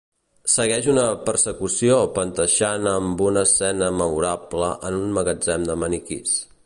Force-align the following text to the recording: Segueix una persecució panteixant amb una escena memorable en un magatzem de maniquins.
Segueix 0.51 0.85
una 0.93 1.03
persecució 1.27 1.97
panteixant 2.15 2.89
amb 2.93 3.21
una 3.27 3.45
escena 3.49 3.91
memorable 4.01 4.71
en 4.91 4.99
un 5.03 5.15
magatzem 5.19 5.69
de 5.69 5.77
maniquins. 5.85 6.35